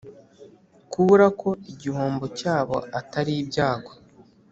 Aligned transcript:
kubura 0.91 1.27
ko 1.41 1.49
igihombo 1.71 2.25
cyabo 2.39 2.75
atari 2.99 3.31
ibyago, 3.41 3.91